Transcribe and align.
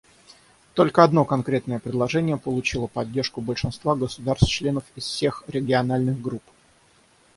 Только 0.73 1.03
одно 1.03 1.25
конкретное 1.25 1.77
предложение 1.77 2.35
получило 2.39 2.87
поддержку 2.87 3.39
большинства 3.39 3.95
государств-членов 3.95 4.83
из 4.95 5.03
всех 5.05 5.43
региональных 5.47 6.19
групп. 6.19 6.41